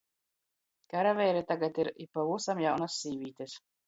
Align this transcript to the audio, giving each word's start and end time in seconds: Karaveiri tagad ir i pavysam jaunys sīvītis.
Karaveiri 0.93 1.43
tagad 1.51 1.77
ir 1.83 1.89
i 2.05 2.07
pavysam 2.19 2.63
jaunys 2.65 2.97
sīvītis. 3.03 3.55